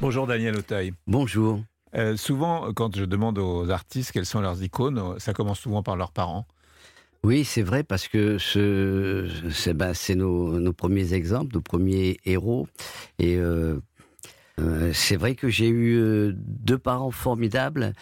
[0.00, 0.92] Bonjour Daniel Auteuil.
[1.08, 1.60] Bonjour.
[1.96, 5.96] Euh, souvent, quand je demande aux artistes quelles sont leurs icônes, ça commence souvent par
[5.96, 6.46] leurs parents.
[7.24, 12.68] Oui, c'est vrai parce que ce, c'est ben, nos, nos, premiers exemples, nos premiers héros.
[13.18, 13.80] Et euh,
[14.60, 17.92] euh, c'est vrai que j'ai eu deux parents formidables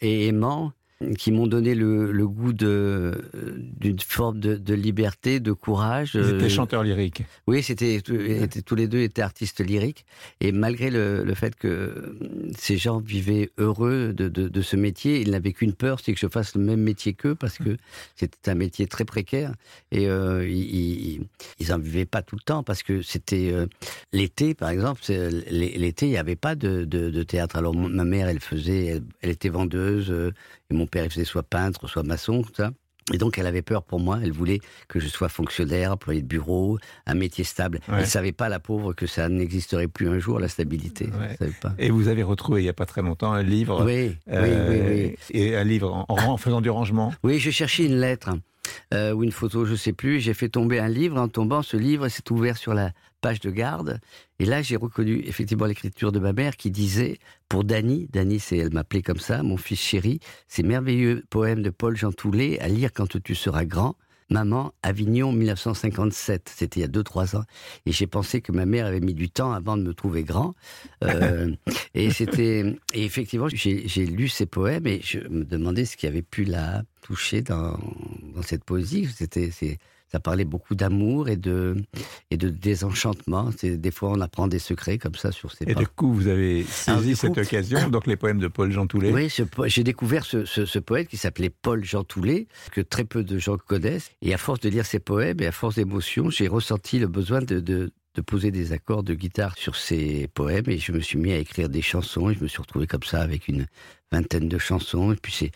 [0.00, 0.72] et aimants
[1.18, 6.12] qui m'ont donné le, le goût d'une forme de, de, liberté, de courage.
[6.14, 7.22] Ils étaient chanteurs lyriques.
[7.46, 10.06] Oui, c'était tous les deux étaient artistes lyriques
[10.40, 12.16] et malgré le, le fait que
[12.58, 16.18] ces gens vivaient heureux de, de, de ce métier, ils n'avaient qu'une peur, c'est que
[16.18, 17.76] je fasse le même métier qu'eux parce que
[18.14, 19.52] c'était un métier très précaire
[19.92, 21.26] et euh, ils,
[21.58, 23.66] ils en vivaient pas tout le temps parce que c'était euh,
[24.12, 25.02] l'été par exemple.
[25.50, 26.84] L'été, il n'y avait pas de,
[27.22, 27.56] théâtre.
[27.56, 30.10] Alors ma mère, elle faisait, elle, elle était vendeuse.
[30.10, 30.32] Euh,
[30.70, 32.70] et mon père, il faisait soit peintre, soit maçon, tout ça.
[33.12, 34.18] Et donc, elle avait peur pour moi.
[34.20, 37.78] Elle voulait que je sois fonctionnaire, employé de bureau, un métier stable.
[37.88, 37.98] Ouais.
[38.00, 41.08] Elle savait pas, la pauvre, que ça n'existerait plus un jour, la stabilité.
[41.40, 41.50] Ouais.
[41.60, 41.72] pas.
[41.78, 43.84] Et vous avez retrouvé, il y a pas très longtemps, un livre.
[43.84, 47.14] Oui, euh, oui, oui, oui, Et un livre en, en faisant du rangement.
[47.22, 48.30] Oui, je cherchais une lettre.
[48.94, 50.20] Euh, ou une photo, je sais plus.
[50.20, 51.18] J'ai fait tomber un livre.
[51.20, 54.00] En tombant, ce livre s'est ouvert sur la page de garde.
[54.38, 57.18] Et là, j'ai reconnu effectivement l'écriture de ma mère qui disait
[57.48, 61.96] pour Dany, Dany, elle m'appelait comme ça, mon fils chéri, ces merveilleux poèmes de Paul
[61.96, 63.96] Jean Toulet à lire quand tu seras grand.
[64.28, 67.44] Maman, Avignon 1957, c'était il y a 2-3 ans.
[67.86, 70.54] Et j'ai pensé que ma mère avait mis du temps avant de me trouver grand.
[71.04, 71.54] Euh,
[71.94, 76.22] et c'était, et effectivement, j'ai lu ces poèmes et je me demandais ce qui avait
[76.22, 77.78] pu la toucher dans,
[78.36, 79.08] dans cette poésie.
[79.14, 79.50] C'était,
[80.08, 81.76] ça parlait beaucoup d'amour et de,
[82.30, 83.50] et de désenchantement.
[83.62, 85.80] Des fois, on apprend des secrets comme ça sur ces Et pas.
[85.80, 88.86] du coup, vous avez saisi Alors, cette coup, occasion, donc les poèmes de Paul Jean
[88.86, 89.12] Toulet.
[89.12, 89.32] Oui,
[89.66, 93.38] j'ai découvert ce, ce, ce, poète qui s'appelait Paul Jean Toulet, que très peu de
[93.38, 94.10] gens connaissent.
[94.22, 97.40] Et à force de lire ses poèmes et à force d'émotion, j'ai ressenti le besoin
[97.40, 101.18] de, de de poser des accords de guitare sur ces poèmes et je me suis
[101.18, 103.66] mis à écrire des chansons et je me suis retrouvé comme ça avec une
[104.10, 105.50] vingtaine de chansons et puis c'est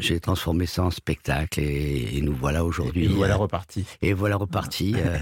[0.00, 3.04] j'ai transformé ça en spectacle et, et nous voilà aujourd'hui.
[3.04, 3.84] Et, voilà reparti.
[4.02, 4.94] Et voilà reparti.
[4.98, 5.18] euh,